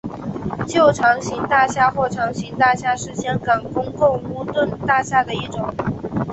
[0.67, 5.71] 旧长型大厦或长型大厦是香港公共屋邨大厦的一种。